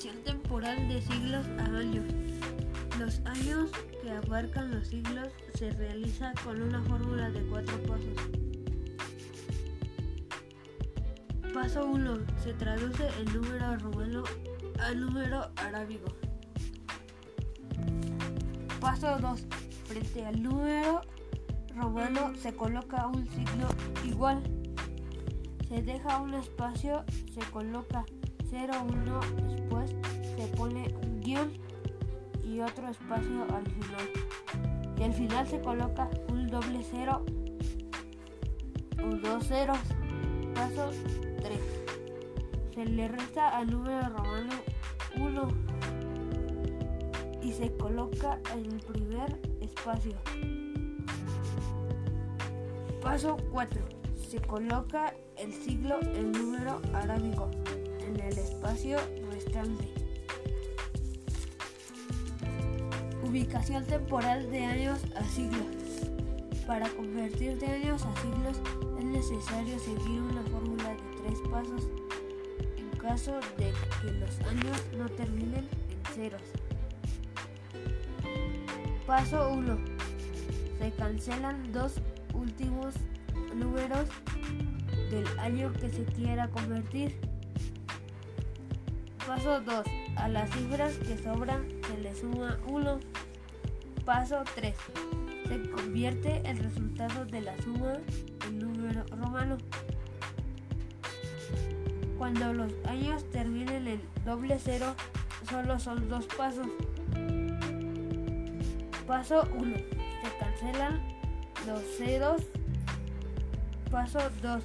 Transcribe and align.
Temporal 0.00 0.88
de 0.88 1.02
siglos 1.02 1.46
a 1.58 1.64
años. 1.76 2.06
Los 2.98 3.20
años 3.26 3.70
que 4.02 4.10
abarcan 4.10 4.70
los 4.70 4.88
siglos 4.88 5.28
se 5.52 5.72
realiza 5.72 6.32
con 6.42 6.62
una 6.62 6.82
fórmula 6.84 7.28
de 7.28 7.42
cuatro 7.42 7.76
pasos. 7.82 8.16
Paso 11.52 11.84
1. 11.84 12.18
Se 12.42 12.54
traduce 12.54 13.08
el 13.18 13.30
número 13.34 13.76
romano 13.76 14.24
al 14.78 15.00
número 15.00 15.50
arábigo. 15.56 16.06
Paso 18.80 19.18
2. 19.18 19.46
Frente 19.84 20.24
al 20.24 20.42
número 20.42 21.02
romano 21.76 22.32
se 22.36 22.56
coloca 22.56 23.06
un 23.06 23.28
signo 23.28 23.68
igual. 24.06 24.42
Se 25.68 25.82
deja 25.82 26.22
un 26.22 26.32
espacio, 26.32 27.04
se 27.34 27.40
coloca 27.50 28.06
0, 28.50 28.72
1, 28.84 29.20
después 29.48 29.94
se 30.36 30.46
pone 30.56 30.92
un 31.02 31.20
guion 31.20 31.52
y 32.42 32.60
otro 32.60 32.88
espacio 32.88 33.44
al 33.54 33.64
final. 33.64 34.10
Y 34.98 35.02
al 35.04 35.14
final 35.14 35.46
se 35.46 35.60
coloca 35.60 36.10
un 36.28 36.48
doble 36.48 36.80
cero 36.82 37.24
o 38.98 39.16
dos 39.16 39.46
ceros. 39.46 39.78
Paso 40.54 40.90
3. 41.40 41.58
Se 42.74 42.84
le 42.84 43.08
resta 43.08 43.56
al 43.56 43.70
número 43.70 44.08
romano 44.08 44.52
1 45.16 45.48
y 47.42 47.52
se 47.52 47.72
coloca 47.76 48.40
en 48.52 48.66
el 48.66 48.80
primer 48.80 49.40
espacio. 49.60 50.16
Paso 53.00 53.36
4. 53.52 53.80
Se 54.28 54.40
coloca 54.40 55.14
el 55.36 55.52
siglo 55.52 56.00
en 56.02 56.32
número 56.32 56.80
arábigo 56.92 57.48
en 58.10 58.20
el 58.20 58.38
espacio 58.38 58.98
restante. 59.30 59.88
Ubicación 63.22 63.84
temporal 63.84 64.50
de 64.50 64.64
años 64.64 64.98
a 65.16 65.24
siglos. 65.24 66.10
Para 66.66 66.88
convertir 66.90 67.58
de 67.58 67.66
años 67.66 68.04
a 68.04 68.20
siglos 68.20 68.60
es 68.98 69.04
necesario 69.04 69.78
seguir 69.78 70.20
una 70.22 70.42
fórmula 70.42 70.90
de 70.90 71.22
tres 71.22 71.38
pasos 71.50 71.88
en 72.76 72.98
caso 72.98 73.38
de 73.58 73.72
que 74.02 74.12
los 74.12 74.40
años 74.40 74.82
no 74.96 75.08
terminen 75.08 75.68
en 75.90 76.14
ceros. 76.14 76.42
Paso 79.06 79.52
1. 79.52 79.78
Se 80.80 80.90
cancelan 80.92 81.72
dos 81.72 81.94
últimos 82.34 82.94
números 83.54 84.06
del 85.10 85.26
año 85.38 85.72
que 85.72 85.90
se 85.90 86.04
quiera 86.04 86.48
convertir. 86.48 87.29
Paso 89.30 89.60
2. 89.60 89.86
A 90.16 90.26
las 90.26 90.50
cifras 90.50 90.94
que 90.98 91.16
sobran 91.16 91.64
se 91.86 91.98
le 91.98 92.16
suma 92.16 92.58
1. 92.66 92.98
Paso 94.04 94.42
3. 94.56 94.74
Se 95.46 95.70
convierte 95.70 96.42
el 96.44 96.58
resultado 96.58 97.24
de 97.26 97.40
la 97.42 97.56
suma 97.62 97.92
en 98.48 98.58
número 98.58 99.04
romano. 99.16 99.56
Cuando 102.18 102.52
los 102.52 102.72
años 102.88 103.24
terminen 103.30 103.86
en 103.86 104.00
doble 104.24 104.58
cero, 104.58 104.96
solo 105.48 105.78
son 105.78 106.08
dos 106.08 106.26
pasos. 106.36 106.66
Paso 109.06 109.48
1. 109.56 109.76
Se 109.76 110.38
cancelan 110.40 111.00
los 111.68 111.82
ceros. 111.98 112.42
Paso 113.92 114.18
2. 114.42 114.64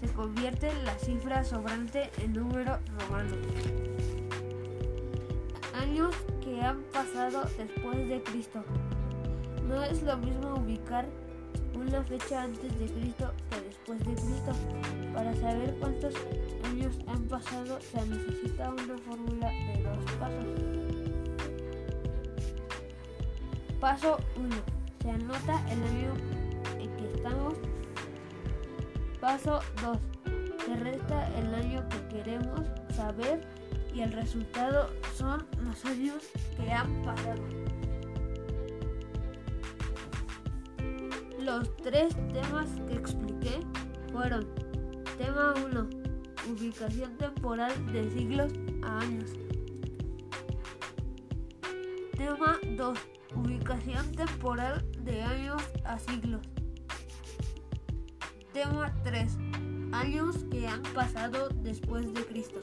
Se 0.00 0.12
convierte 0.12 0.70
la 0.84 0.98
cifra 0.98 1.44
sobrante 1.44 2.10
en 2.22 2.34
número 2.34 2.78
romano 2.98 3.36
años 5.76 6.14
que 6.42 6.60
han 6.62 6.82
pasado 6.92 7.42
después 7.56 8.08
de 8.08 8.22
Cristo. 8.22 8.64
No 9.68 9.82
es 9.82 10.02
lo 10.02 10.16
mismo 10.16 10.54
ubicar 10.54 11.06
una 11.74 12.02
fecha 12.02 12.42
antes 12.42 12.78
de 12.78 12.86
Cristo 12.86 13.32
que 13.50 13.60
después 13.60 13.98
de 14.00 14.14
Cristo. 14.14 14.52
Para 15.14 15.34
saber 15.36 15.74
cuántos 15.78 16.14
años 16.64 16.98
han 17.06 17.22
pasado 17.24 17.78
se 17.80 18.06
necesita 18.06 18.70
una 18.70 18.98
fórmula 18.98 19.48
de 19.48 19.82
dos 19.82 20.12
pasos. 20.18 20.46
Paso 23.80 24.18
1. 24.36 24.48
Se 25.02 25.10
anota 25.10 25.62
el 25.70 25.82
año. 25.82 26.35
Paso 29.26 29.58
2. 29.82 29.98
Se 30.64 30.76
resta 30.76 31.28
el 31.36 31.52
año 31.52 31.84
que 31.88 32.16
queremos 32.16 32.60
saber 32.94 33.40
y 33.92 34.02
el 34.02 34.12
resultado 34.12 34.88
son 35.16 35.44
los 35.64 35.84
años 35.84 36.22
que 36.56 36.70
han 36.70 37.02
pasado. 37.02 37.42
Los 41.40 41.76
tres 41.78 42.14
temas 42.32 42.70
que 42.86 42.94
expliqué 42.94 43.58
fueron 44.12 44.46
tema 45.18 45.54
1, 45.72 45.88
ubicación 46.48 47.16
temporal 47.16 47.72
de 47.92 48.08
siglos 48.12 48.52
a 48.84 49.00
años. 49.00 49.32
Tema 52.16 52.60
2, 52.76 52.98
ubicación 53.34 54.12
temporal 54.12 54.88
de 55.02 55.20
años 55.20 55.60
a 55.84 55.98
siglos. 55.98 56.42
Tema 58.56 58.90
3, 59.04 59.36
años 59.92 60.34
que 60.50 60.66
han 60.66 60.82
pasado 60.94 61.50
después 61.62 62.14
de 62.14 62.24
Cristo. 62.24 62.62